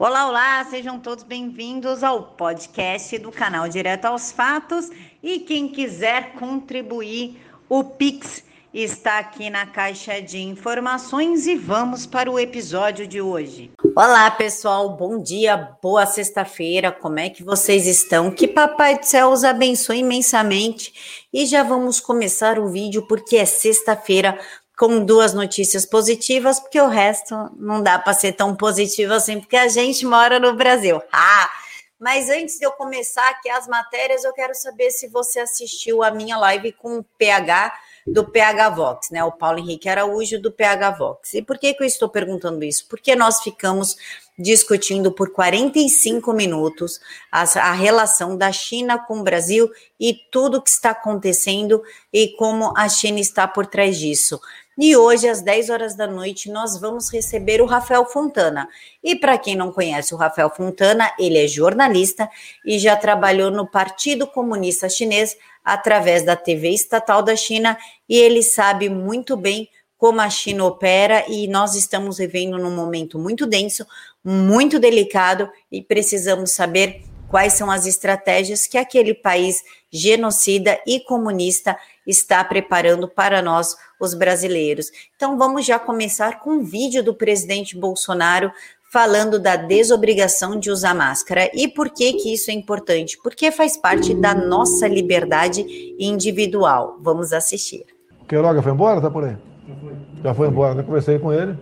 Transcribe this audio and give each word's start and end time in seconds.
Olá, 0.00 0.28
olá, 0.28 0.64
sejam 0.70 1.00
todos 1.00 1.24
bem-vindos 1.24 2.04
ao 2.04 2.22
podcast 2.22 3.18
do 3.18 3.32
canal 3.32 3.68
Direto 3.68 4.04
aos 4.04 4.30
Fatos. 4.30 4.88
E 5.20 5.40
quem 5.40 5.66
quiser 5.66 6.34
contribuir, 6.34 7.42
o 7.68 7.82
Pix 7.82 8.44
está 8.72 9.18
aqui 9.18 9.50
na 9.50 9.66
caixa 9.66 10.22
de 10.22 10.38
informações 10.38 11.48
e 11.48 11.56
vamos 11.56 12.06
para 12.06 12.30
o 12.30 12.38
episódio 12.38 13.08
de 13.08 13.20
hoje. 13.20 13.72
Olá, 13.96 14.30
pessoal, 14.30 14.96
bom 14.96 15.20
dia, 15.20 15.76
boa 15.82 16.06
sexta-feira. 16.06 16.92
Como 16.92 17.18
é 17.18 17.28
que 17.28 17.42
vocês 17.42 17.84
estão? 17.88 18.30
Que 18.30 18.46
Papai 18.46 19.00
do 19.00 19.04
Céu 19.04 19.30
os 19.30 19.42
abençoe 19.42 19.98
imensamente. 19.98 21.26
E 21.32 21.44
já 21.44 21.64
vamos 21.64 21.98
começar 21.98 22.60
o 22.60 22.68
vídeo 22.68 23.04
porque 23.08 23.36
é 23.36 23.44
sexta-feira 23.44 24.38
com 24.78 25.04
duas 25.04 25.34
notícias 25.34 25.84
positivas, 25.84 26.60
porque 26.60 26.80
o 26.80 26.86
resto 26.86 27.34
não 27.56 27.82
dá 27.82 27.98
para 27.98 28.14
ser 28.14 28.32
tão 28.32 28.54
positivo 28.54 29.12
assim, 29.12 29.40
porque 29.40 29.56
a 29.56 29.66
gente 29.66 30.06
mora 30.06 30.38
no 30.38 30.54
Brasil. 30.54 31.02
Ah! 31.12 31.50
Mas 31.98 32.30
antes 32.30 32.60
de 32.60 32.64
eu 32.64 32.70
começar 32.70 33.28
aqui 33.28 33.50
as 33.50 33.66
matérias, 33.66 34.22
eu 34.22 34.32
quero 34.32 34.54
saber 34.54 34.92
se 34.92 35.08
você 35.08 35.40
assistiu 35.40 36.00
a 36.00 36.12
minha 36.12 36.38
live 36.38 36.70
com 36.70 36.98
o 36.98 37.04
PH 37.18 37.74
do 38.06 38.24
PH 38.24 38.70
Vox, 38.70 39.10
né? 39.10 39.24
O 39.24 39.32
Paulo 39.32 39.58
Henrique 39.58 39.88
Araújo 39.88 40.40
do 40.40 40.52
PH 40.52 40.92
Vox. 40.92 41.34
E 41.34 41.42
por 41.42 41.58
que, 41.58 41.74
que 41.74 41.82
eu 41.82 41.86
estou 41.86 42.08
perguntando 42.08 42.64
isso? 42.64 42.86
Porque 42.88 43.16
nós 43.16 43.42
ficamos 43.42 43.96
discutindo 44.38 45.10
por 45.10 45.32
45 45.32 46.32
minutos 46.32 47.00
a, 47.32 47.42
a 47.42 47.72
relação 47.72 48.36
da 48.36 48.52
China 48.52 48.98
com 48.98 49.18
o 49.18 49.24
Brasil 49.24 49.68
e 49.98 50.14
tudo 50.30 50.62
que 50.62 50.70
está 50.70 50.90
acontecendo 50.90 51.82
e 52.12 52.28
como 52.36 52.72
a 52.76 52.88
China 52.88 53.18
está 53.18 53.48
por 53.48 53.66
trás 53.66 53.98
disso. 53.98 54.40
E 54.80 54.96
hoje, 54.96 55.28
às 55.28 55.42
10 55.42 55.70
horas 55.70 55.96
da 55.96 56.06
noite, 56.06 56.48
nós 56.48 56.78
vamos 56.78 57.10
receber 57.12 57.60
o 57.60 57.66
Rafael 57.66 58.06
Fontana. 58.06 58.68
E 59.02 59.16
para 59.16 59.36
quem 59.36 59.56
não 59.56 59.72
conhece 59.72 60.14
o 60.14 60.16
Rafael 60.16 60.50
Fontana, 60.50 61.12
ele 61.18 61.36
é 61.36 61.48
jornalista 61.48 62.30
e 62.64 62.78
já 62.78 62.94
trabalhou 62.94 63.50
no 63.50 63.68
Partido 63.68 64.24
Comunista 64.24 64.88
Chinês 64.88 65.36
através 65.64 66.24
da 66.24 66.36
TV 66.36 66.70
estatal 66.70 67.24
da 67.24 67.34
China 67.34 67.76
e 68.08 68.16
ele 68.16 68.40
sabe 68.40 68.88
muito 68.88 69.36
bem 69.36 69.68
como 69.98 70.20
a 70.20 70.30
China 70.30 70.64
opera 70.64 71.24
e 71.28 71.48
nós 71.48 71.74
estamos 71.74 72.18
vivendo 72.18 72.56
num 72.56 72.74
momento 72.74 73.18
muito 73.18 73.44
denso, 73.44 73.84
muito 74.30 74.78
delicado 74.78 75.48
e 75.72 75.80
precisamos 75.80 76.50
saber 76.50 77.02
quais 77.30 77.54
são 77.54 77.70
as 77.70 77.86
estratégias 77.86 78.66
que 78.66 78.76
aquele 78.76 79.14
país 79.14 79.62
genocida 79.90 80.78
e 80.86 81.00
comunista 81.00 81.74
está 82.06 82.44
preparando 82.44 83.08
para 83.08 83.40
nós, 83.40 83.74
os 83.98 84.12
brasileiros. 84.12 84.90
Então, 85.16 85.38
vamos 85.38 85.64
já 85.64 85.78
começar 85.78 86.40
com 86.40 86.50
um 86.50 86.62
vídeo 86.62 87.02
do 87.02 87.14
presidente 87.14 87.74
Bolsonaro 87.74 88.52
falando 88.92 89.38
da 89.38 89.56
desobrigação 89.56 90.60
de 90.60 90.70
usar 90.70 90.94
máscara. 90.94 91.50
E 91.54 91.66
por 91.66 91.88
que 91.88 92.12
que 92.12 92.34
isso 92.34 92.50
é 92.50 92.54
importante? 92.54 93.18
Porque 93.22 93.50
faz 93.50 93.78
parte 93.78 94.14
da 94.14 94.34
nossa 94.34 94.86
liberdade 94.86 95.64
individual. 95.98 96.98
Vamos 97.00 97.32
assistir. 97.32 97.86
Queiroga 98.28 98.60
foi 98.60 98.72
embora? 98.72 99.00
Tá 99.00 99.10
por 99.10 99.24
aí? 99.24 99.36
Já 99.66 99.74
foi. 99.74 99.92
Já 100.22 100.34
foi 100.34 100.48
embora. 100.48 100.80
Eu 100.80 100.84
conversei 100.84 101.18
com 101.18 101.32
ele, 101.32 101.56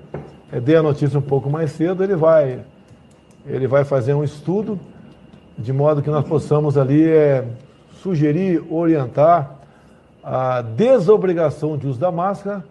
dei 0.51 0.77
a 0.77 0.83
notícia 0.83 1.19
um 1.19 1.23
pouco 1.23 1.51
mais 1.51 1.73
cedo. 1.73 2.03
Ele 2.03 2.17
vai, 2.17 2.61
ele 3.47 3.67
vai 3.67 3.85
fazer 3.85 4.15
um 4.15 4.25
estudo 4.25 4.79
de 5.59 5.73
modo 5.73 6.03
que 6.03 6.11
nós 6.11 6.27
possamos 6.27 6.77
ali 6.77 7.09
é, 7.09 7.45
sugerir, 8.03 8.63
orientar 8.71 9.57
a 10.23 10.61
desobrigação 10.61 11.77
de 11.77 11.87
uso 11.87 11.99
da 11.99 12.11
máscara 12.11 12.65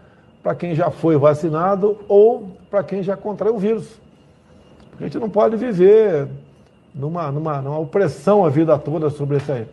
para 0.44 0.54
quem 0.54 0.76
já 0.76 0.92
foi 0.92 1.18
vacinado 1.18 1.98
ou 2.08 2.52
para 2.70 2.84
quem 2.84 3.02
já 3.02 3.18
contraiu 3.18 3.56
o 3.56 3.60
vírus. 3.60 4.00
A 5.00 5.04
gente 5.04 5.18
não 5.18 5.30
pode 5.30 5.56
viver 5.56 6.28
numa, 6.94 7.32
numa, 7.32 7.62
numa 7.62 7.80
opressão 7.80 8.46
a 8.46 8.50
vida 8.50 8.78
toda 8.78 9.10
sobre 9.10 9.38
isso 9.38 9.52
aí. 9.52 9.66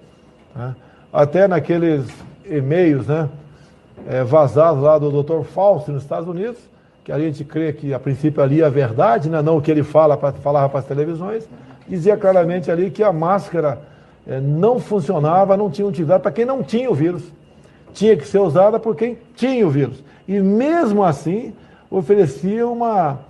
Né? 0.54 0.74
Até 1.12 1.46
naqueles 1.46 2.06
e-mails 2.44 3.06
né, 3.06 3.28
é, 4.08 4.24
vazados 4.24 4.82
lá 4.82 4.98
do 4.98 5.22
Dr. 5.22 5.42
Fausto 5.44 5.92
nos 5.92 6.02
Estados 6.02 6.28
Unidos, 6.28 6.58
que 7.04 7.12
a 7.12 7.18
gente 7.18 7.44
crê 7.44 7.72
que 7.72 7.92
a 7.92 7.98
princípio 7.98 8.42
ali 8.42 8.62
é 8.62 8.64
a 8.64 8.68
verdade, 8.68 9.28
né, 9.28 9.42
não 9.42 9.56
o 9.56 9.62
que 9.62 9.70
ele 9.70 9.82
fala 9.82 10.16
pra, 10.16 10.32
falava 10.32 10.68
para 10.68 10.80
as 10.80 10.86
televisões, 10.86 11.48
dizia 11.88 12.16
claramente 12.16 12.70
ali 12.70 12.90
que 12.90 13.02
a 13.02 13.12
máscara 13.12 13.80
é, 14.26 14.40
não 14.40 14.78
funcionava, 14.78 15.56
não 15.56 15.70
tinha 15.70 15.86
utilidade 15.86 16.22
para 16.22 16.30
quem 16.30 16.44
não 16.44 16.62
tinha 16.62 16.90
o 16.90 16.94
vírus 16.94 17.24
tinha 17.92 18.16
que 18.16 18.26
ser 18.26 18.38
usada 18.38 18.78
por 18.78 18.96
quem 18.96 19.18
tinha 19.34 19.66
o 19.66 19.70
vírus. 19.70 20.02
E 20.26 20.40
mesmo 20.40 21.04
assim, 21.04 21.52
oferecia 21.90 22.66
uma, 22.66 23.20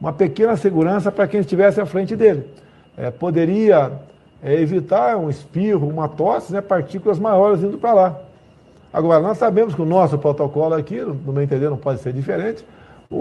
uma 0.00 0.12
pequena 0.12 0.56
segurança 0.56 1.10
para 1.10 1.26
quem 1.26 1.40
estivesse 1.40 1.80
à 1.80 1.86
frente 1.86 2.14
dele. 2.14 2.44
É, 2.96 3.10
poderia 3.10 3.92
é, 4.42 4.54
evitar 4.54 5.16
um 5.16 5.28
espirro, 5.28 5.88
uma 5.88 6.08
tosse, 6.08 6.52
né, 6.52 6.60
partículas 6.60 7.18
maiores 7.18 7.62
indo 7.62 7.78
para 7.78 7.92
lá. 7.92 8.20
Agora, 8.92 9.20
nós 9.20 9.38
sabemos 9.38 9.74
que 9.74 9.80
o 9.80 9.86
nosso 9.86 10.18
protocolo 10.18 10.74
aqui, 10.74 11.00
no 11.00 11.32
meu 11.32 11.42
entender, 11.42 11.70
não 11.70 11.78
pode 11.78 12.00
ser 12.00 12.12
diferente. 12.12 12.64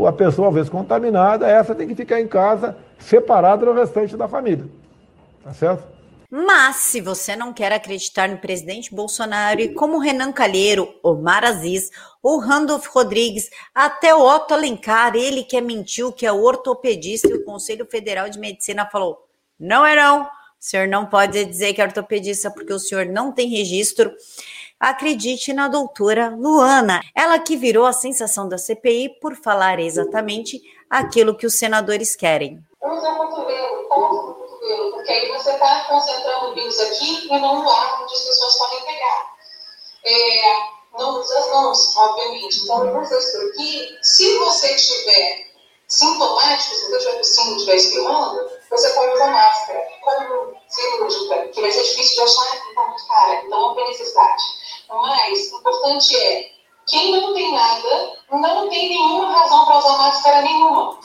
A 0.08 0.12
pessoa, 0.12 0.48
uma 0.48 0.54
vez 0.54 0.70
contaminada, 0.70 1.48
essa 1.48 1.76
tem 1.76 1.88
que 1.88 1.96
ficar 1.96 2.22
em 2.22 2.28
casa, 2.28 2.78
separada 2.98 3.66
do 3.66 3.74
restante 3.74 4.16
da 4.16 4.28
família. 4.28 4.66
Tá 5.44 5.54
certo? 5.54 5.84
Mas, 6.34 6.78
se 6.78 7.02
você 7.02 7.36
não 7.36 7.52
quer 7.52 7.74
acreditar 7.74 8.30
no 8.30 8.38
presidente 8.38 8.96
Bolsonaro 8.96 9.60
e 9.60 9.74
como 9.74 10.00
Renan 10.00 10.32
Calheiro, 10.32 10.88
Omar 11.04 11.44
Aziz, 11.44 11.90
o 12.24 12.38
Randolph 12.38 12.88
Rodrigues, 12.88 13.50
até 13.76 14.16
o 14.16 14.22
Otto 14.22 14.54
Alencar, 14.54 15.14
ele 15.14 15.44
que 15.44 15.58
é 15.58 15.62
mentiu, 15.62 16.14
que 16.14 16.26
é 16.26 16.32
ortopedista 16.32 17.28
e 17.28 17.34
o 17.34 17.44
Conselho 17.44 17.86
Federal 17.86 18.30
de 18.30 18.40
Medicina 18.40 18.88
falou: 18.90 19.28
não 19.60 19.86
é 19.86 19.94
não, 19.94 20.24
o 20.24 20.28
senhor 20.58 20.88
não 20.88 21.06
pode 21.06 21.44
dizer 21.44 21.74
que 21.74 21.82
é 21.82 21.84
ortopedista 21.84 22.50
porque 22.50 22.72
o 22.72 22.80
senhor 22.80 23.08
não 23.08 23.34
tem 23.34 23.50
registro. 23.50 24.14
Acredite 24.82 25.54
na 25.54 25.68
doutora 25.68 26.36
Luana, 26.36 27.02
ela 27.14 27.38
que 27.38 27.56
virou 27.56 27.86
a 27.86 27.94
sensação 27.94 28.50
da 28.50 28.58
CPI 28.58 29.20
por 29.22 29.36
falar 29.36 29.80
exatamente 29.80 30.60
aquilo 30.90 31.38
que 31.38 31.46
os 31.46 31.54
senadores 31.54 32.16
querem. 32.16 32.60
Usa 32.82 33.10
o 33.12 33.16
cotovelo, 33.16 33.88
ponto 33.88 34.34
cotovelo, 34.34 34.92
porque 34.94 35.12
aí 35.12 35.28
você 35.28 35.52
está 35.52 35.86
concentrando 35.88 36.48
o 36.48 36.56
vírus 36.56 36.80
aqui 36.80 37.28
e 37.28 37.40
não 37.40 37.62
no 37.62 37.70
ar, 37.70 38.02
onde 38.02 38.12
as 38.12 38.22
pessoas 38.22 38.58
podem 38.58 38.86
pegar. 38.86 39.36
É, 40.04 40.42
não 40.98 41.20
usa 41.20 41.38
as 41.38 41.50
mãos, 41.52 41.96
obviamente. 41.98 42.64
Então, 42.64 43.02
usa 43.02 43.20
isso 43.20 43.38
aqui. 43.38 44.00
Se 44.02 44.36
você 44.40 44.76
tiver 44.78 45.52
sintomático, 45.88 46.74
se 46.74 46.90
você 46.90 46.98
estiver 46.98 47.18
tossindo, 47.18 47.56
estiver 47.58 47.76
espirrando, 47.76 48.50
você 48.72 48.90
pode 48.94 49.14
usar 49.14 49.28
máscara, 49.28 49.88
como 50.02 50.56
cirúrgica, 50.70 51.50
que 51.50 51.62
vai 51.62 51.72
ser 51.72 51.84
difícil 51.84 52.16
de 52.16 52.22
achar 52.22 52.56
e 52.56 52.74
tá 52.74 52.82
muito 52.88 53.08
cara, 53.08 53.36
então 53.46 53.62
não 53.62 53.76
tem 53.76 53.88
necessidade. 53.90 54.61
Mas 54.92 55.52
o 55.54 55.60
importante 55.60 56.16
é, 56.16 56.50
quem 56.86 57.12
não 57.12 57.34
tem 57.34 57.54
nada, 57.54 58.14
não 58.32 58.70
tem 58.70 58.90
nenhuma 58.90 59.32
razão 59.32 59.66
para 59.66 59.78
usar 59.78 59.98
máscara 59.98 60.42
nenhuma. 60.42 61.00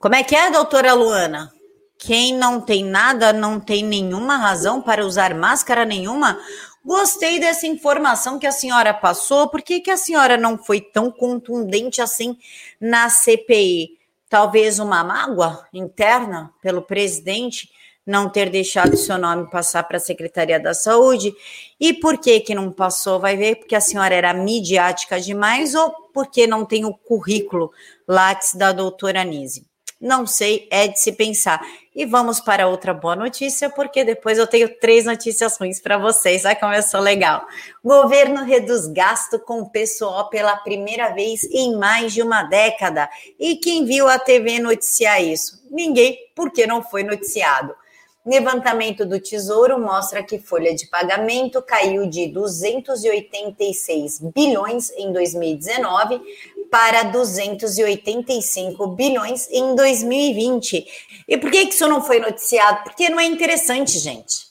Como 0.00 0.14
é 0.14 0.24
que 0.24 0.34
é, 0.34 0.50
doutora 0.50 0.92
Luana? 0.92 1.52
Quem 1.96 2.34
não 2.34 2.60
tem 2.60 2.84
nada 2.84 3.32
não 3.32 3.60
tem 3.60 3.84
nenhuma 3.84 4.36
razão 4.36 4.82
para 4.82 5.06
usar 5.06 5.34
máscara 5.34 5.84
nenhuma? 5.84 6.38
Gostei 6.84 7.38
dessa 7.38 7.66
informação 7.66 8.38
que 8.38 8.46
a 8.46 8.52
senhora 8.52 8.92
passou. 8.92 9.48
Por 9.48 9.62
que, 9.62 9.80
que 9.80 9.90
a 9.90 9.96
senhora 9.96 10.36
não 10.36 10.58
foi 10.58 10.80
tão 10.80 11.10
contundente 11.10 12.02
assim 12.02 12.36
na 12.78 13.08
CPI? 13.08 13.98
Talvez 14.28 14.78
uma 14.78 15.02
mágoa 15.02 15.66
interna 15.72 16.52
pelo 16.60 16.82
presidente 16.82 17.70
não 18.06 18.28
ter 18.28 18.50
deixado 18.50 18.96
seu 18.96 19.16
nome 19.16 19.50
passar 19.50 19.82
para 19.84 19.96
a 19.96 20.00
Secretaria 20.00 20.60
da 20.60 20.74
Saúde? 20.74 21.34
E 21.80 21.92
por 21.94 22.18
que 22.18 22.40
que 22.40 22.54
não 22.54 22.70
passou? 22.70 23.18
Vai 23.18 23.36
ver 23.36 23.56
porque 23.56 23.74
a 23.74 23.80
senhora 23.80 24.14
era 24.14 24.34
midiática 24.34 25.20
demais 25.20 25.74
ou 25.74 25.90
porque 26.12 26.46
não 26.46 26.64
tem 26.64 26.84
o 26.84 26.94
currículo 26.94 27.70
Lattes 28.06 28.54
da 28.54 28.72
doutora 28.72 29.24
Nise? 29.24 29.66
Não 30.00 30.26
sei, 30.26 30.68
é 30.70 30.86
de 30.86 31.00
se 31.00 31.12
pensar. 31.12 31.62
E 31.94 32.04
vamos 32.04 32.38
para 32.38 32.68
outra 32.68 32.92
boa 32.92 33.16
notícia, 33.16 33.70
porque 33.70 34.04
depois 34.04 34.36
eu 34.36 34.46
tenho 34.46 34.68
três 34.78 35.06
notícias 35.06 35.56
ruins 35.56 35.80
para 35.80 35.96
vocês. 35.96 36.42
Vai 36.42 36.54
começar 36.54 37.00
legal. 37.00 37.46
Governo 37.82 38.44
reduz 38.44 38.86
gasto 38.88 39.38
com 39.38 39.64
pessoal 39.64 40.28
pela 40.28 40.56
primeira 40.56 41.14
vez 41.14 41.44
em 41.44 41.76
mais 41.78 42.12
de 42.12 42.20
uma 42.20 42.42
década. 42.42 43.08
E 43.38 43.56
quem 43.56 43.86
viu 43.86 44.06
a 44.06 44.18
TV 44.18 44.58
noticiar 44.58 45.22
isso? 45.22 45.64
Ninguém, 45.70 46.18
porque 46.34 46.66
não 46.66 46.82
foi 46.82 47.02
noticiado. 47.02 47.74
Levantamento 48.26 49.04
do 49.04 49.20
Tesouro 49.20 49.78
mostra 49.78 50.22
que 50.22 50.38
folha 50.38 50.74
de 50.74 50.86
pagamento 50.86 51.60
caiu 51.60 52.08
de 52.08 52.28
286 52.28 54.20
bilhões 54.34 54.90
em 54.96 55.12
2019 55.12 56.22
para 56.70 57.02
285 57.02 58.86
bilhões 58.88 59.46
em 59.50 59.74
2020. 59.74 60.86
E 61.28 61.36
por 61.36 61.50
que 61.50 61.58
isso 61.58 61.86
não 61.86 62.02
foi 62.02 62.18
noticiado? 62.18 62.82
Porque 62.84 63.10
não 63.10 63.20
é 63.20 63.26
interessante, 63.26 63.98
gente. 63.98 64.46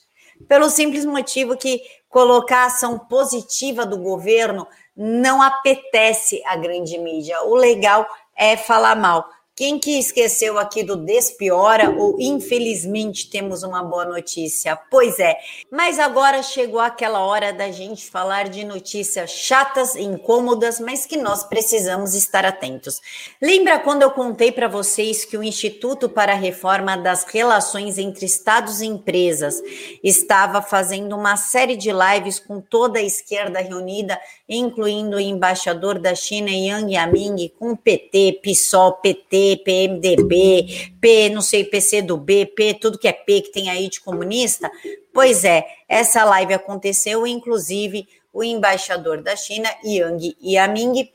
Pelo 0.46 0.70
simples 0.70 1.04
motivo 1.04 1.56
que 1.56 1.82
colocar 2.08 2.66
ação 2.66 2.96
positiva 2.96 3.84
do 3.84 3.98
governo 3.98 4.68
não 4.96 5.42
apetece 5.42 6.40
a 6.46 6.54
grande 6.54 6.96
mídia. 6.96 7.42
O 7.42 7.56
legal 7.56 8.06
é 8.36 8.56
falar 8.56 8.94
mal. 8.94 9.28
Quem 9.56 9.78
que 9.78 10.00
esqueceu 10.00 10.58
aqui 10.58 10.82
do 10.82 10.96
Despiora 10.96 11.88
ou 11.88 12.16
infelizmente 12.18 13.30
temos 13.30 13.62
uma 13.62 13.84
boa 13.84 14.04
notícia? 14.04 14.76
Pois 14.90 15.20
é, 15.20 15.36
mas 15.70 16.00
agora 16.00 16.42
chegou 16.42 16.80
aquela 16.80 17.20
hora 17.20 17.52
da 17.52 17.70
gente 17.70 18.10
falar 18.10 18.48
de 18.48 18.64
notícias 18.64 19.30
chatas, 19.30 19.94
incômodas, 19.94 20.80
mas 20.80 21.06
que 21.06 21.16
nós 21.16 21.44
precisamos 21.44 22.14
estar 22.14 22.44
atentos. 22.44 23.00
Lembra 23.40 23.78
quando 23.78 24.02
eu 24.02 24.10
contei 24.10 24.50
para 24.50 24.66
vocês 24.66 25.24
que 25.24 25.38
o 25.38 25.44
Instituto 25.44 26.08
para 26.08 26.32
a 26.32 26.36
Reforma 26.36 26.96
das 26.96 27.22
Relações 27.22 27.96
entre 27.96 28.26
Estados 28.26 28.80
e 28.80 28.86
Empresas 28.86 29.62
estava 30.02 30.62
fazendo 30.62 31.14
uma 31.14 31.36
série 31.36 31.76
de 31.76 31.92
lives 31.92 32.40
com 32.40 32.60
toda 32.60 32.98
a 32.98 33.02
esquerda 33.04 33.60
reunida, 33.60 34.18
incluindo 34.48 35.16
o 35.16 35.20
embaixador 35.20 36.00
da 36.00 36.12
China 36.12 36.50
Yang 36.50 36.94
Yaming, 36.94 37.52
com 37.56 37.76
PT, 37.76 38.40
PSOL, 38.42 38.94
PT, 38.94 39.43
PMDB, 39.64 40.92
P, 41.00 41.28
não 41.30 41.42
sei, 41.42 41.64
PC 41.64 42.02
do 42.02 42.16
B, 42.16 42.46
P, 42.46 42.74
tudo 42.74 42.98
que 42.98 43.08
é 43.08 43.12
P 43.12 43.40
que 43.42 43.52
tem 43.52 43.70
aí 43.70 43.88
de 43.88 44.00
comunista. 44.00 44.70
Pois 45.12 45.44
é, 45.44 45.64
essa 45.88 46.24
live 46.24 46.54
aconteceu, 46.54 47.26
inclusive 47.26 48.06
o 48.32 48.42
embaixador 48.42 49.22
da 49.22 49.36
China, 49.36 49.68
Yang 49.84 50.36
Yaming, 50.42 51.08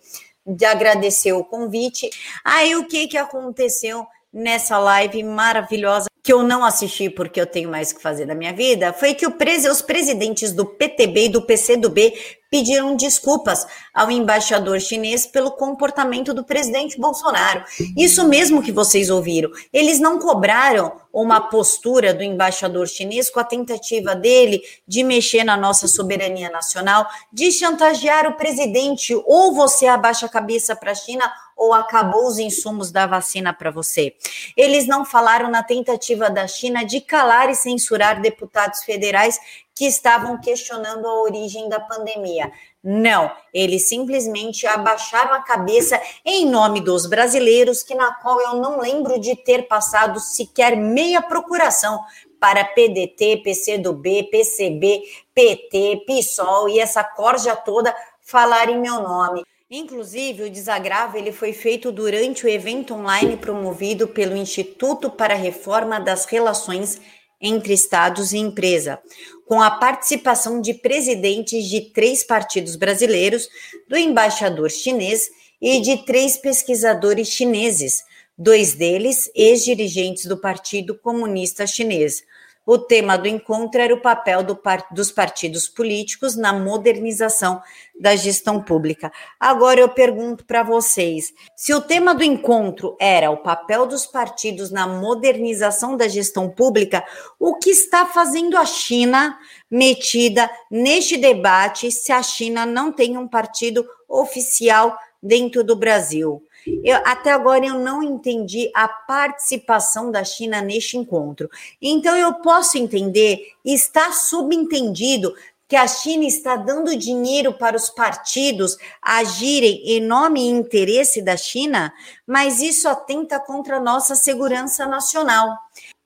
agradeceu 0.70 1.40
o 1.40 1.46
convite. 1.46 2.10
Aí 2.44 2.76
o 2.76 2.88
que, 2.88 3.08
que 3.08 3.18
aconteceu 3.18 4.06
nessa 4.32 4.78
live 4.78 5.24
maravilhosa 5.24 6.09
que 6.24 6.34
eu 6.34 6.44
não 6.44 6.64
assisti 6.64 7.10
porque 7.10 7.40
eu 7.40 7.46
tenho 7.46 7.70
mais 7.70 7.94
que 7.94 8.02
fazer 8.02 8.26
da 8.26 8.36
minha 8.36 8.54
vida, 8.54 8.94
foi 8.94 9.14
que 9.14 9.30
pres 9.30 9.66
os 9.66 9.82
presidentes 9.82 10.52
do 10.52 10.66
PTB 10.66 11.26
e 11.26 11.30
do 11.30 11.42
PCdoB 11.42 12.14
pediram 12.50 12.96
desculpas 12.96 13.66
ao 13.94 14.10
embaixador 14.10 14.80
chinês 14.80 15.26
pelo 15.26 15.52
comportamento 15.52 16.34
do 16.34 16.44
presidente 16.44 17.00
Bolsonaro. 17.00 17.64
Isso 17.96 18.28
mesmo 18.28 18.64
que 18.64 18.72
vocês 18.72 19.10
ouviram. 19.10 19.52
Eles 19.72 20.00
não 20.00 20.20
cobraram 20.20 21.00
uma 21.14 21.42
postura 21.42 22.14
do 22.14 22.24
embaixador 22.24 22.88
chinês 22.88 23.30
com 23.30 23.40
a 23.40 23.44
tentativa 23.44 24.16
dele 24.16 24.62
de 24.88 25.04
mexer 25.04 25.44
na 25.44 25.58
nossa 25.58 25.88
soberania 25.88 26.50
nacional, 26.50 27.08
de 27.32 27.52
chantagear 27.52 28.28
o 28.28 28.36
presidente, 28.36 29.14
ou 29.26 29.54
você 29.54 29.88
abaixa 29.88 30.26
a 30.26 30.30
cabeça 30.30 30.76
para 30.76 30.92
a 30.92 30.96
China 30.96 31.32
ou 31.60 31.74
acabou 31.74 32.26
os 32.26 32.40
insumos 32.40 32.90
da 32.90 33.06
vacina 33.06 33.54
para 33.54 33.70
você. 33.70 34.16
Eles 34.56 34.88
não 34.88 35.04
falaram 35.04 35.52
na 35.52 35.62
tentativa 35.62 36.30
da 36.30 36.48
China 36.48 36.86
de 36.86 37.02
calar 37.02 37.50
e 37.50 37.56
censurar 37.56 38.22
deputados 38.22 38.82
federais 38.84 39.38
que 39.76 39.86
estavam 39.86 40.40
questionando 40.40 41.06
a 41.06 41.22
origem 41.22 41.68
da 41.68 41.80
pandemia. 41.80 42.52
Não, 42.82 43.30
eles 43.54 43.90
simplesmente 43.90 44.66
abaixaram 44.66 45.34
a 45.34 45.42
cabeça 45.42 46.02
em 46.26 46.50
nome 46.50 46.80
dos 46.80 47.06
brasileiros, 47.06 47.84
que 47.84 47.94
na 47.94 48.14
qual 48.14 48.40
eu 48.40 48.56
não 48.56 48.80
lembro 48.80 49.20
de 49.20 49.36
ter 49.36 49.68
passado 49.68 50.20
sequer 50.20 50.78
meia 50.78 51.22
procuração 51.22 52.02
para 52.40 52.64
PDT, 52.64 53.42
PCdoB, 53.44 54.30
PCB, 54.32 55.02
PT, 55.34 56.04
PSOL 56.08 56.70
e 56.70 56.80
essa 56.80 57.04
corja 57.04 57.54
toda 57.56 57.94
falar 58.22 58.70
em 58.70 58.80
meu 58.80 59.02
nome. 59.02 59.44
Inclusive, 59.72 60.46
o 60.46 60.50
desagravo 60.50 61.16
ele 61.16 61.32
foi 61.32 61.54
feito 61.54 61.92
durante 61.92 62.44
o 62.44 62.50
evento 62.50 62.96
online 62.96 63.38
promovido 63.38 64.08
pelo 64.08 64.36
Instituto 64.36 65.12
para 65.12 65.36
a 65.36 65.38
Reforma 65.38 66.00
das 66.00 66.26
Relações 66.26 67.00
entre 67.40 67.72
Estados 67.74 68.34
e 68.34 68.40
Empresa, 68.40 69.00
com 69.46 69.62
a 69.62 69.70
participação 69.70 70.60
de 70.60 70.74
presidentes 70.74 71.66
de 71.66 71.82
três 71.82 72.24
partidos 72.24 72.76
brasileiros, 72.76 73.48
do 73.88 73.96
embaixador 73.96 74.72
chinês 74.72 75.30
e 75.62 75.80
de 75.82 76.04
três 76.04 76.36
pesquisadores 76.36 77.28
chineses, 77.28 78.04
dois 78.36 78.74
deles 78.74 79.30
ex-dirigentes 79.36 80.26
do 80.26 80.42
Partido 80.42 80.98
Comunista 80.98 81.68
Chinês, 81.68 82.24
o 82.72 82.78
tema 82.78 83.18
do 83.18 83.28
encontro 83.28 83.82
era 83.82 83.96
o 83.96 84.00
papel 84.00 84.44
do 84.44 84.60
dos 84.92 85.12
partidos 85.12 85.68
políticos 85.68 86.36
na 86.36 86.54
modernização 86.54 87.60
da 88.00 88.16
gestão 88.16 88.62
pública. 88.62 89.12
Agora 89.40 89.80
eu 89.80 89.90
pergunto 89.90 90.46
para 90.46 90.62
vocês: 90.62 91.34
se 91.56 91.74
o 91.74 91.82
tema 91.82 92.14
do 92.14 92.24
encontro 92.24 92.96
era 93.00 93.32
o 93.32 93.38
papel 93.38 93.88
dos 93.88 94.06
partidos 94.06 94.70
na 94.70 94.86
modernização 94.86 95.98
da 95.98 96.08
gestão 96.08 96.48
pública, 96.48 97.04
o 97.40 97.56
que 97.56 97.72
está 97.72 98.06
fazendo 98.06 98.56
a 98.56 98.66
China 98.68 99.36
metida 99.72 100.48
neste 100.70 101.18
debate 101.18 101.92
se 101.92 102.12
a 102.12 102.22
China 102.22 102.68
não 102.68 102.92
tem 102.92 103.18
um 103.18 103.28
partido 103.28 103.84
oficial 104.08 104.96
dentro 105.24 105.64
do 105.64 105.76
Brasil? 105.76 106.44
Eu, 106.84 106.98
até 107.06 107.32
agora 107.32 107.66
eu 107.66 107.76
não 107.76 108.04
entendi 108.04 108.72
a 108.74 108.88
participação 108.88 110.12
da 110.12 110.24
China 110.24 110.62
neste 110.62 110.98
encontro. 110.98 111.50
Então 111.82 112.16
eu 112.16 112.36
posso 112.36 112.78
entender, 112.78 113.54
está 113.64 114.12
subentendido 114.12 115.34
que 115.70 115.76
a 115.76 115.88
China 115.88 116.26
está 116.26 116.56
dando 116.56 116.96
dinheiro 116.96 117.54
para 117.54 117.78
os 117.78 117.92
partidos 117.92 118.76
agirem 119.00 119.84
em 119.86 120.02
nome 120.02 120.42
e 120.42 120.50
interesse 120.50 121.22
da 121.22 121.38
China, 121.38 121.94
mas 122.26 122.60
isso 122.60 122.90
atenta 122.90 123.40
contra 123.40 123.78
a 123.78 123.80
nossa 123.80 124.16
segurança 124.16 124.88
nacional. 124.88 125.56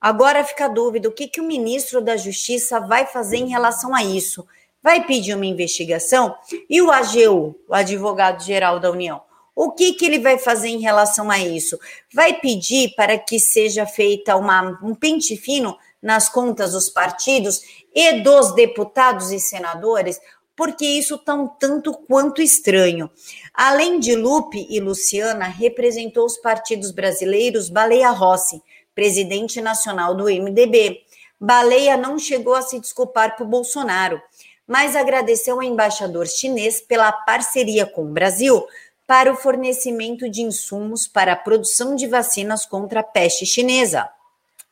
Agora 0.01 0.43
fica 0.43 0.65
a 0.65 0.67
dúvida: 0.67 1.07
o 1.07 1.13
que, 1.13 1.29
que 1.29 1.39
o 1.39 1.47
ministro 1.47 2.01
da 2.01 2.17
Justiça 2.17 2.81
vai 2.81 3.05
fazer 3.05 3.37
em 3.37 3.47
relação 3.47 3.95
a 3.95 4.03
isso? 4.03 4.45
Vai 4.81 5.05
pedir 5.07 5.33
uma 5.33 5.45
investigação? 5.45 6.35
E 6.69 6.81
o 6.81 6.91
AGU, 6.91 7.55
o 7.69 7.73
advogado-geral 7.73 8.81
da 8.81 8.91
União? 8.91 9.21
O 9.55 9.71
que, 9.71 9.93
que 9.93 10.05
ele 10.05 10.19
vai 10.19 10.39
fazer 10.39 10.69
em 10.69 10.81
relação 10.81 11.29
a 11.29 11.39
isso? 11.39 11.79
Vai 12.13 12.39
pedir 12.39 12.93
para 12.95 13.17
que 13.17 13.39
seja 13.39 13.85
feita 13.85 14.35
uma, 14.35 14.79
um 14.81 14.95
pente 14.95 15.37
fino 15.37 15.77
nas 16.01 16.27
contas 16.27 16.71
dos 16.71 16.89
partidos 16.89 17.61
e 17.93 18.21
dos 18.21 18.53
deputados 18.55 19.31
e 19.31 19.39
senadores, 19.39 20.19
porque 20.55 20.85
isso 20.85 21.15
está 21.15 21.35
um 21.35 21.47
tanto 21.47 21.93
quanto 21.93 22.41
estranho. 22.41 23.09
Além 23.53 23.99
de 23.99 24.15
Lupe 24.15 24.67
e 24.69 24.79
Luciana, 24.79 25.45
representou 25.45 26.25
os 26.25 26.37
partidos 26.37 26.91
brasileiros 26.91 27.69
Baleia 27.69 28.09
Rossi, 28.09 28.61
presidente 28.95 29.61
nacional 29.61 30.15
do 30.15 30.25
MDB. 30.25 31.01
Baleia 31.39 31.95
não 31.95 32.17
chegou 32.17 32.55
a 32.55 32.61
se 32.61 32.79
desculpar 32.79 33.35
por 33.35 33.45
Bolsonaro, 33.45 34.21
mas 34.67 34.95
agradeceu 34.95 35.55
ao 35.55 35.63
embaixador 35.63 36.27
chinês 36.27 36.81
pela 36.81 37.11
parceria 37.11 37.85
com 37.85 38.03
o 38.03 38.13
Brasil 38.13 38.63
para 39.13 39.31
o 39.31 39.35
fornecimento 39.35 40.27
de 40.27 40.41
insumos 40.41 41.07
para 41.07 41.33
a 41.33 41.35
produção 41.35 41.95
de 41.95 42.07
vacinas 42.07 42.65
contra 42.65 43.01
a 43.01 43.03
peste 43.03 43.45
chinesa. 43.45 44.09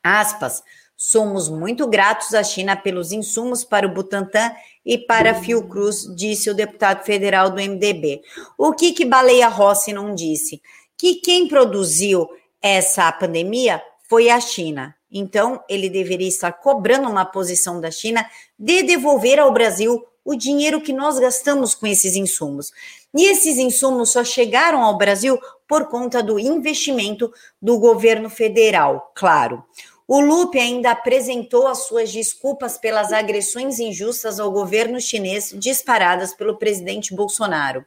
Aspas, 0.04 0.64
somos 0.98 1.48
muito 1.48 1.86
gratos 1.86 2.34
à 2.34 2.44
China 2.44 2.76
pelos 2.76 3.12
insumos 3.12 3.64
para 3.64 3.86
o 3.86 3.94
Butantan 3.94 4.52
e 4.84 4.98
para 4.98 5.30
a 5.30 5.36
Fiocruz, 5.36 6.08
disse 6.16 6.50
o 6.50 6.56
deputado 6.56 7.06
federal 7.06 7.52
do 7.52 7.62
MDB. 7.62 8.24
O 8.58 8.74
que 8.74 8.94
que 8.94 9.06
Baleia 9.06 9.48
Rossi 9.48 9.94
não 9.94 10.16
disse? 10.16 10.60
Que 10.98 11.18
quem 11.18 11.48
produziu 11.48 12.28
essa 12.60 13.12
pandemia 13.12 13.80
foi 14.10 14.32
a 14.32 14.40
China. 14.40 14.96
Então, 15.12 15.64
ele 15.70 15.88
deveria 15.88 16.28
estar 16.28 16.52
cobrando 16.54 17.08
uma 17.08 17.26
posição 17.26 17.80
da 17.80 17.92
China 17.92 18.28
de 18.58 18.82
devolver 18.82 19.40
ao 19.40 19.54
Brasil 19.54 20.04
o 20.24 20.36
dinheiro 20.36 20.82
que 20.82 20.94
nós 20.94 21.20
gastamos 21.20 21.74
com 21.74 21.88
esses 21.88 22.16
insumos. 22.16 22.72
E 23.14 23.26
esses 23.26 23.58
insumos 23.58 24.12
só 24.12 24.24
chegaram 24.24 24.82
ao 24.82 24.98
Brasil 24.98 25.40
por 25.68 25.88
conta 25.88 26.22
do 26.22 26.40
investimento 26.40 27.32
do 27.62 27.78
governo 27.80 28.30
federal, 28.30 29.12
claro. 29.16 29.64
O 30.08 30.20
Lupe 30.20 30.60
ainda 30.60 30.92
apresentou 30.92 31.68
as 31.68 31.86
suas 31.86 32.12
desculpas 32.12 32.78
pelas 32.78 33.14
agressões 33.14 33.80
injustas 33.80 34.40
ao 34.40 34.52
governo 34.52 35.00
chinês 35.00 35.54
disparadas 35.58 36.34
pelo 36.34 36.58
presidente 36.58 37.16
Bolsonaro. 37.16 37.86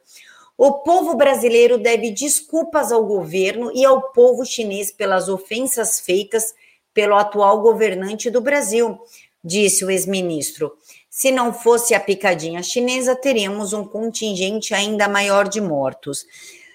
O 0.57 0.73
povo 0.73 1.17
brasileiro 1.17 1.76
deve 1.76 2.11
desculpas 2.11 2.93
ao 2.93 3.05
governo 3.05 3.71
e 3.75 3.85
ao 3.85 4.12
povo 4.12 4.45
chinês 4.45 4.91
pelas 4.91 5.29
ofensas 5.29 6.00
feitas 6.00 6.55
pelo 6.95 7.17
atual 7.17 7.61
governante 7.61 8.31
do 8.31 8.41
Brasil, 8.41 8.99
disse 9.45 9.85
o 9.85 9.91
ex-ministro. 9.91 10.73
Se 11.16 11.30
não 11.30 11.54
fosse 11.54 11.94
a 11.94 12.00
picadinha 12.00 12.61
chinesa, 12.61 13.14
teríamos 13.14 13.73
um 13.73 13.85
contingente 13.85 14.75
ainda 14.75 15.06
maior 15.06 15.47
de 15.47 15.61
mortos. 15.61 16.26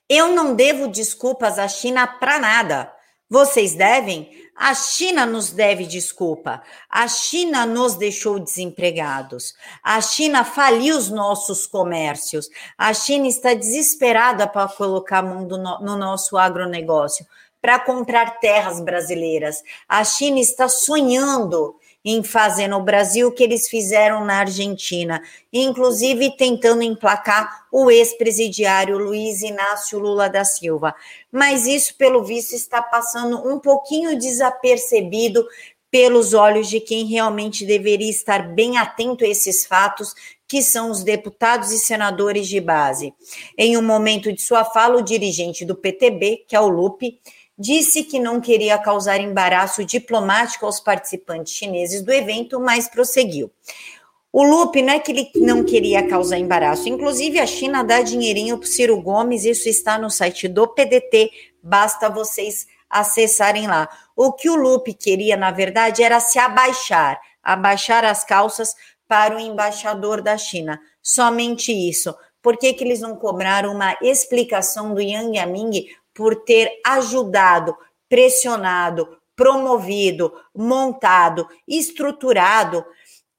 Eu 0.08 0.30
não 0.30 0.56
devo 0.56 0.88
desculpas 0.88 1.60
à 1.60 1.68
China 1.68 2.08
para 2.08 2.40
nada. 2.40 2.90
Vocês 3.30 3.76
devem? 3.76 4.32
A 4.56 4.74
China 4.74 5.26
nos 5.26 5.52
deve 5.52 5.86
desculpa. 5.86 6.64
A 6.90 7.06
China 7.10 7.66
nos 7.66 7.96
deixou 7.96 8.40
desempregados. 8.40 9.56
A 9.84 10.00
China 10.00 10.46
faliu 10.46 10.96
os 10.96 11.10
nossos 11.10 11.68
comércios. 11.68 12.48
A 12.78 12.94
China 12.94 13.28
está 13.28 13.54
desesperada 13.54 14.48
para 14.48 14.70
colocar 14.70 15.18
a 15.18 15.22
mão 15.22 15.42
no 15.42 15.98
nosso 15.98 16.38
agronegócio, 16.38 17.28
para 17.62 17.78
comprar 17.78 18.40
terras 18.40 18.80
brasileiras. 18.80 19.62
A 19.86 20.02
China 20.06 20.40
está 20.40 20.70
sonhando 20.70 21.76
em 22.04 22.24
fazer 22.24 22.68
no 22.68 22.82
Brasil 22.82 23.32
que 23.32 23.44
eles 23.44 23.68
fizeram 23.68 24.24
na 24.24 24.40
Argentina, 24.40 25.22
inclusive 25.52 26.36
tentando 26.38 26.82
emplacar 26.82 27.68
o 27.72 27.92
ex-presidiário 27.92 28.98
Luiz 28.98 29.42
Inácio 29.42 30.00
Lula 30.00 30.30
da 30.30 30.46
Silva. 30.46 30.96
Mas 31.32 31.68
isso, 31.68 31.96
pelo 31.96 32.24
visto, 32.24 32.54
está 32.54 32.82
passando 32.82 33.38
um 33.48 33.60
pouquinho 33.60 34.18
desapercebido 34.18 35.46
pelos 35.92 36.34
olhos 36.34 36.70
de 36.70 36.80
quem 36.80 37.06
realmente 37.06 37.66
deveria 37.66 38.10
estar 38.10 38.54
bem 38.54 38.78
atento 38.78 39.26
a 39.26 39.28
esses 39.28 39.66
fatos, 39.66 40.14
que 40.48 40.62
são 40.64 40.90
os 40.90 41.04
deputados 41.04 41.72
e 41.72 41.80
senadores 41.80 42.48
de 42.48 42.60
base. 42.60 43.14
Em 43.58 43.78
um 43.78 43.82
momento 43.82 44.32
de 44.32 44.42
sua 44.42 44.64
fala, 44.66 44.98
o 44.98 45.04
dirigente 45.04 45.66
do 45.66 45.76
PTB, 45.76 46.46
que 46.48 46.56
é 46.56 46.60
o 46.60 46.68
Lupe, 46.68 47.20
disse 47.60 48.04
que 48.04 48.18
não 48.18 48.40
queria 48.40 48.78
causar 48.78 49.20
embaraço 49.20 49.84
diplomático 49.84 50.66
aos 50.66 50.80
participantes 50.80 51.54
chineses 51.54 52.02
do 52.02 52.14
evento, 52.14 52.58
mas 52.60 52.88
prosseguiu. 52.88 53.52
O 54.32 54.44
Lupe 54.44 54.82
não 54.82 54.94
é 54.94 55.00
que 55.00 55.12
ele 55.12 55.32
não 55.36 55.64
queria 55.64 56.08
causar 56.08 56.38
embaraço, 56.38 56.88
inclusive 56.88 57.40
a 57.40 57.48
China 57.48 57.84
dá 57.84 58.02
dinheirinho 58.02 58.58
para 58.60 58.68
Ciro 58.68 59.02
Gomes, 59.02 59.44
isso 59.44 59.68
está 59.68 59.98
no 59.98 60.10
site 60.10 60.48
do 60.48 60.68
PDT, 60.68 61.32
basta 61.62 62.10
vocês 62.10 62.68
acessarem 62.90 63.68
lá. 63.68 63.90
O 64.16 64.32
que 64.32 64.50
o 64.50 64.56
Lupe 64.56 64.94
queria, 64.94 65.36
na 65.36 65.52
verdade, 65.52 66.04
era 66.04 66.20
se 66.20 66.38
abaixar, 66.40 67.20
abaixar 67.44 68.06
as 68.06 68.24
calças 68.24 68.76
para 69.08 69.36
o 69.36 69.40
embaixador 69.40 70.22
da 70.22 70.38
China. 70.38 70.80
Somente 71.02 71.72
isso. 71.72 72.16
Por 72.42 72.56
que, 72.58 72.72
que 72.74 72.84
eles 72.84 73.02
não 73.02 73.16
cobraram 73.16 73.74
uma 73.74 73.98
explicação 74.02 74.94
do 74.94 75.02
Yang 75.02 75.38
Yaming 75.38 75.88
por 76.20 76.44
ter 76.44 76.70
ajudado, 76.86 77.74
pressionado, 78.10 79.18
promovido, 79.38 80.34
montado, 80.54 81.48
estruturado 81.66 82.84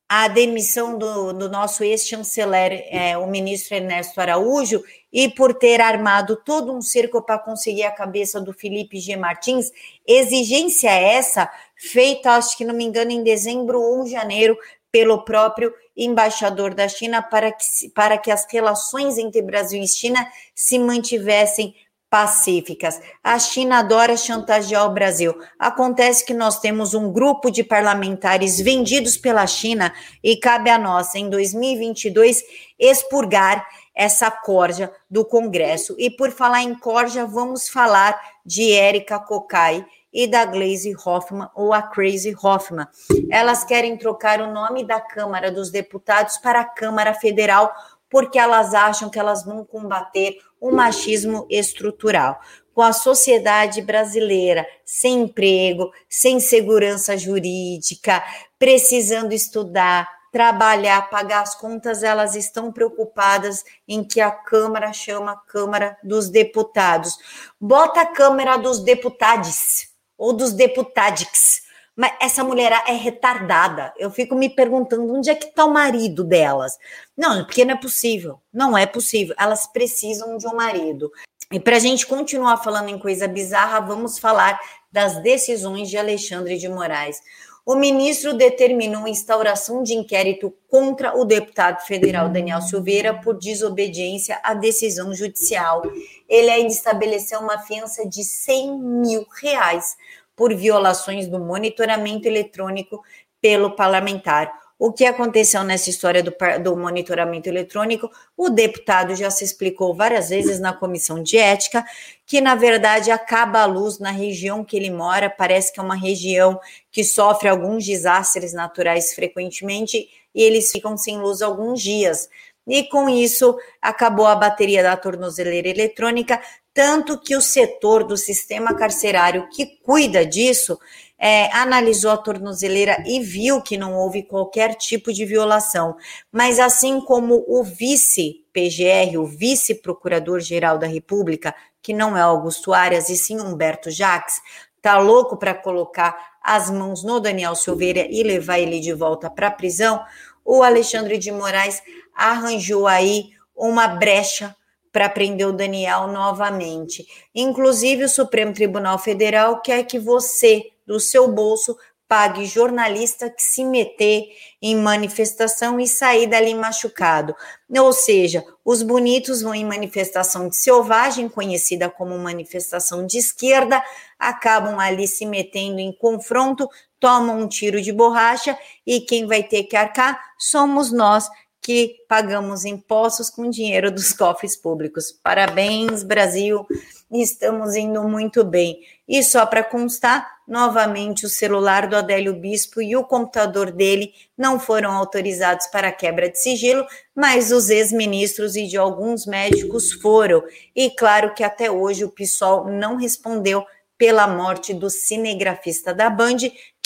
a 0.09 0.29
demissão 0.29 0.97
do, 0.97 1.35
do 1.35 1.51
nosso 1.51 1.85
ex-chanceler, 1.85 2.87
é, 2.89 3.19
o 3.19 3.27
ministro 3.27 3.77
Ernesto 3.77 4.19
Araújo, 4.19 4.83
e 5.13 5.29
por 5.29 5.53
ter 5.53 5.79
armado 5.79 6.37
todo 6.43 6.73
um 6.73 6.81
cerco 6.81 7.21
para 7.21 7.39
conseguir 7.39 7.83
a 7.83 7.93
cabeça 7.93 8.41
do 8.41 8.55
Felipe 8.55 8.99
G. 8.99 9.15
Martins, 9.15 9.71
exigência 10.07 10.89
essa 10.89 11.53
feita, 11.77 12.31
acho 12.31 12.57
que 12.57 12.65
não 12.65 12.75
me 12.75 12.85
engano, 12.85 13.11
em 13.11 13.23
dezembro 13.23 13.79
ou 13.79 14.07
janeiro, 14.07 14.57
pelo 14.91 15.23
próprio 15.23 15.71
embaixador 15.95 16.73
da 16.73 16.89
China, 16.89 17.21
para 17.21 17.53
que, 17.53 17.91
para 17.95 18.17
que 18.17 18.31
as 18.31 18.47
relações 18.51 19.19
entre 19.19 19.43
Brasil 19.43 19.83
e 19.83 19.87
China 19.87 20.27
se 20.55 20.79
mantivessem 20.79 21.75
pacíficas. 22.11 23.01
A 23.23 23.39
China 23.39 23.79
adora 23.79 24.17
chantagear 24.17 24.85
o 24.85 24.93
Brasil. 24.93 25.33
Acontece 25.57 26.25
que 26.25 26.35
nós 26.35 26.59
temos 26.59 26.93
um 26.93 27.13
grupo 27.13 27.51
de 27.51 27.63
parlamentares 27.63 28.61
vendidos 28.61 29.17
pela 29.17 29.47
China 29.47 29.95
e 30.23 30.37
cabe 30.37 30.69
a 30.69 30.77
nós, 30.77 31.15
em 31.15 31.31
2022, 31.31 32.43
expurgar 32.79 33.65
essa 33.95 34.31
corja 34.31 34.93
do 35.09 35.25
Congresso. 35.25 35.95
E 35.99 36.11
por 36.11 36.33
falar 36.33 36.63
em 36.63 36.75
corja, 36.75 37.25
vamos 37.25 37.69
falar 37.69 38.21
de 38.45 38.73
Érica 38.73 39.21
Cocai 39.21 39.87
e 40.13 40.27
da 40.27 40.45
Glaze 40.45 40.93
Hoffman 41.07 41.49
ou 41.55 41.73
a 41.73 41.83
Crazy 41.83 42.35
Hoffman. 42.43 42.89
Elas 43.31 43.63
querem 43.63 43.97
trocar 43.97 44.41
o 44.41 44.53
nome 44.53 44.85
da 44.85 45.01
Câmara 45.01 45.53
dos 45.53 45.71
Deputados 45.71 46.39
para 46.39 46.61
a 46.61 46.65
Câmara 46.65 47.15
Federal 47.15 47.73
porque 48.11 48.39
elas 48.39 48.75
acham 48.75 49.09
que 49.09 49.19
elas 49.19 49.45
vão 49.45 49.65
combater 49.65 50.37
o 50.61 50.71
machismo 50.71 51.47
estrutural. 51.51 52.39
Com 52.75 52.83
a 52.83 52.93
sociedade 52.93 53.83
brasileira 53.83 54.67
sem 54.85 55.23
emprego, 55.23 55.91
sem 56.09 56.39
segurança 56.39 57.17
jurídica, 57.17 58.23
precisando 58.59 59.33
estudar, 59.33 60.09
trabalhar, 60.31 61.11
pagar 61.11 61.43
as 61.43 61.55
contas, 61.55 62.03
elas 62.03 62.35
estão 62.37 62.73
preocupadas 62.73 63.65
em 63.89 64.05
que 64.05 64.21
a 64.21 64.31
Câmara 64.31 64.93
chama 64.93 65.43
Câmara 65.47 65.99
dos 66.03 66.29
Deputados. 66.29 67.19
Bota 67.61 68.03
a 68.03 68.07
Câmara 68.07 68.57
dos 68.57 68.81
Deputados 68.81 69.89
ou 70.17 70.33
dos 70.33 70.53
Deputadics 70.53 71.70
mas 72.01 72.15
essa 72.19 72.43
mulher 72.43 72.73
é 72.89 72.93
retardada. 72.93 73.93
Eu 73.99 74.11
fico 74.11 74.35
me 74.35 74.49
perguntando 74.49 75.15
onde 75.15 75.29
é 75.29 75.35
que 75.35 75.49
está 75.49 75.67
o 75.67 75.71
marido 75.71 76.25
delas. 76.25 76.79
Não, 77.15 77.45
porque 77.45 77.63
não 77.63 77.75
é 77.75 77.77
possível. 77.77 78.41
Não 78.51 78.79
é 78.79 78.87
possível. 78.87 79.35
Elas 79.39 79.67
precisam 79.67 80.39
de 80.39 80.49
um 80.49 80.57
marido. 80.57 81.13
E 81.53 81.61
para 81.61 81.77
a 81.77 81.79
gente 81.79 82.07
continuar 82.07 82.57
falando 82.57 82.89
em 82.89 82.99
coisa 82.99 83.29
bizarra, 83.29 83.81
vamos 83.81 84.19
falar 84.19 84.59
das 84.91 85.23
decisões 85.23 85.91
de 85.91 85.99
Alexandre 85.99 86.57
de 86.57 86.71
Moraes. 86.71 87.21
O 87.67 87.75
ministro 87.75 88.33
determinou 88.33 89.05
a 89.05 89.11
instauração 89.11 89.83
de 89.83 89.93
inquérito 89.93 90.55
contra 90.71 91.15
o 91.15 91.27
deputado 91.27 91.85
federal 91.85 92.31
Daniel 92.31 92.63
Silveira 92.63 93.13
por 93.21 93.39
desobediência 93.39 94.41
à 94.43 94.55
decisão 94.55 95.13
judicial. 95.13 95.83
Ele 96.27 96.49
ainda 96.49 96.73
estabeleceu 96.73 97.41
uma 97.41 97.59
fiança 97.59 98.09
de 98.09 98.25
100 98.25 98.79
mil 98.81 99.27
reais 99.43 99.99
por 100.41 100.55
violações 100.55 101.29
do 101.29 101.39
monitoramento 101.39 102.27
eletrônico 102.27 103.05
pelo 103.43 103.77
parlamentar. 103.77 104.51
O 104.79 104.91
que 104.91 105.05
aconteceu 105.05 105.63
nessa 105.63 105.91
história 105.91 106.23
do, 106.23 106.35
do, 106.63 106.75
monitoramento 106.79 107.47
eletrônico? 107.47 108.11
O 108.35 108.49
deputado 108.49 109.15
já 109.15 109.31
se 109.31 109.45
explicou 109.45 109.95
várias 109.95 110.31
vezes 110.31 110.59
na 110.59 110.73
comissão 110.73 111.23
de 111.23 111.37
ética 111.37 111.85
que, 112.25 112.41
na 112.41 112.55
verdade, 112.55 113.11
acaba 113.11 113.61
a 113.61 113.67
luz 113.67 113.99
na 113.99 114.11
região 114.11 114.65
que 114.65 114.79
ele 114.79 114.89
mora. 114.89 115.29
Parece 115.29 115.75
que 115.75 115.79
é 115.79 115.83
uma 115.83 115.95
região 115.95 116.59
que 116.91 117.05
sofre 117.05 117.51
alguns 117.51 117.85
desastres 117.85 118.55
naturais 118.55 119.13
frequentemente 119.13 120.09
e 120.35 120.43
eles 120.43 120.73
ficam 120.73 120.97
sem 120.97 121.19
luz 121.19 121.43
alguns 121.43 121.83
dias. 121.83 122.31
E 122.67 122.85
com 122.85 123.09
isso, 123.09 123.59
acabou 123.83 124.27
a 124.27 124.37
bateria 124.37 124.83
da 124.83 124.97
tornozeleira 124.97 125.69
eletrônica, 125.69 126.41
tanto 126.81 127.21
que 127.21 127.37
o 127.37 127.43
setor 127.43 128.05
do 128.05 128.17
sistema 128.17 128.75
carcerário 128.75 129.47
que 129.51 129.67
cuida 129.83 130.25
disso 130.25 130.79
é, 131.19 131.55
analisou 131.55 132.11
a 132.11 132.17
tornozeleira 132.17 133.05
e 133.07 133.21
viu 133.21 133.61
que 133.61 133.77
não 133.77 133.95
houve 133.95 134.23
qualquer 134.23 134.75
tipo 134.77 135.13
de 135.13 135.27
violação. 135.27 135.95
Mas 136.33 136.59
assim 136.59 136.99
como 137.03 137.45
o 137.47 137.63
vice-PGR, 137.63 139.19
o 139.19 139.27
vice-procurador-geral 139.27 140.79
da 140.79 140.87
República, 140.87 141.55
que 141.83 141.93
não 141.93 142.17
é 142.17 142.23
Augusto 142.23 142.73
Arias, 142.73 143.11
e 143.11 143.17
sim 143.19 143.39
Humberto 143.39 143.91
Jacques, 143.91 144.41
tá 144.81 144.97
louco 144.97 145.37
para 145.37 145.53
colocar 145.53 146.17
as 146.43 146.71
mãos 146.71 147.05
no 147.05 147.21
Daniel 147.21 147.55
Silveira 147.55 148.07
e 148.11 148.23
levar 148.23 148.59
ele 148.59 148.81
de 148.81 148.95
volta 148.95 149.29
para 149.29 149.49
a 149.49 149.53
prisão, 149.53 150.03
o 150.43 150.63
Alexandre 150.63 151.19
de 151.19 151.31
Moraes 151.31 151.83
arranjou 152.17 152.87
aí 152.87 153.33
uma 153.55 153.87
brecha 153.87 154.57
para 154.93 155.09
prender 155.09 155.47
o 155.47 155.53
Daniel 155.53 156.07
novamente. 156.09 157.07
Inclusive, 157.35 158.05
o 158.05 158.09
Supremo 158.09 158.53
Tribunal 158.53 158.99
Federal 158.99 159.61
quer 159.61 159.85
que 159.85 159.99
você, 159.99 160.65
do 160.87 160.99
seu 160.99 161.31
bolso, 161.31 161.77
pague 162.11 162.45
jornalista 162.45 163.31
que 163.31 163.41
se 163.41 163.65
meter 163.65 164.25
em 164.61 164.75
manifestação 164.75 165.79
e 165.79 165.87
sair 165.87 166.27
dali 166.27 166.53
machucado. 166.57 167.37
Ou 167.73 167.93
seja, 167.93 168.45
os 168.65 168.83
bonitos 168.83 169.43
vão 169.43 169.55
em 169.55 169.65
manifestação 169.65 170.49
de 170.49 170.57
selvagem, 170.57 171.29
conhecida 171.29 171.89
como 171.89 172.19
manifestação 172.19 173.07
de 173.07 173.17
esquerda, 173.17 173.81
acabam 174.19 174.77
ali 174.81 175.07
se 175.07 175.25
metendo 175.25 175.79
em 175.79 175.93
confronto, 175.93 176.69
tomam 176.99 177.39
um 177.39 177.47
tiro 177.47 177.81
de 177.81 177.93
borracha 177.93 178.59
e 178.85 179.01
quem 179.03 179.29
vai 179.29 179.45
ter 179.45 179.63
que 179.63 179.77
arcar 179.77 180.21
somos 180.37 180.91
nós 180.91 181.31
que 181.63 181.97
pagamos 182.09 182.65
impostos 182.65 183.29
com 183.29 183.51
dinheiro 183.51 183.91
dos 183.91 184.13
cofres 184.13 184.57
públicos. 184.57 185.13
Parabéns, 185.13 186.03
Brasil, 186.03 186.67
estamos 187.11 187.77
indo 187.77 188.03
muito 188.05 188.43
bem. 188.43 188.81
E 189.07 189.23
só 189.23 189.45
para 189.45 189.63
constar, 189.63 190.41
novamente 190.47 191.27
o 191.27 191.29
celular 191.29 191.87
do 191.87 191.97
Adélio 191.97 192.35
Bispo 192.35 192.81
e 192.81 192.97
o 192.97 193.05
computador 193.05 193.71
dele 193.71 194.13
não 194.37 194.59
foram 194.59 194.93
autorizados 194.93 195.67
para 195.67 195.93
quebra 195.93 196.31
de 196.31 196.41
sigilo, 196.41 196.87
mas 197.15 197.53
os 197.53 197.69
ex-ministros 197.69 198.57
e 198.57 198.67
de 198.67 198.77
alguns 198.77 199.27
médicos 199.27 199.93
foram. 199.93 200.43
E 200.75 200.91
claro 200.91 201.35
que 201.35 201.45
até 201.45 201.71
hoje 201.71 202.05
o 202.05 202.11
PSOL 202.11 202.67
não 202.69 202.97
respondeu 202.97 203.67
pela 204.01 204.27
morte 204.27 204.73
do 204.73 204.89
cinegrafista 204.89 205.93
da 205.93 206.09
Band, 206.09 206.39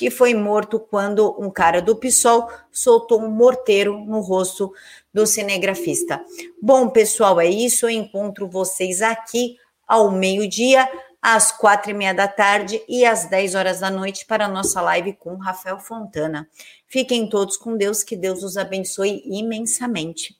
que 0.04 0.10
foi 0.10 0.34
morto 0.34 0.78
quando 0.78 1.34
um 1.40 1.50
cara 1.50 1.80
do 1.80 1.96
PSOL 1.96 2.46
soltou 2.70 3.22
um 3.22 3.30
morteiro 3.30 3.98
no 4.00 4.20
rosto 4.20 4.70
do 5.14 5.26
cinegrafista. 5.26 6.22
Bom, 6.60 6.90
pessoal, 6.90 7.40
é 7.40 7.46
isso. 7.46 7.86
Eu 7.86 7.90
encontro 7.90 8.46
vocês 8.46 9.00
aqui 9.00 9.56
ao 9.88 10.10
meio-dia, 10.10 10.86
às 11.22 11.50
quatro 11.52 11.90
e 11.90 11.94
meia 11.94 12.12
da 12.12 12.28
tarde 12.28 12.82
e 12.86 13.02
às 13.06 13.30
dez 13.30 13.54
horas 13.54 13.80
da 13.80 13.88
noite 13.88 14.26
para 14.26 14.44
a 14.44 14.48
nossa 14.48 14.82
live 14.82 15.14
com 15.14 15.36
Rafael 15.36 15.78
Fontana. 15.80 16.46
Fiquem 16.86 17.26
todos 17.26 17.56
com 17.56 17.74
Deus, 17.74 18.02
que 18.02 18.14
Deus 18.14 18.42
os 18.42 18.58
abençoe 18.58 19.22
imensamente. 19.24 20.36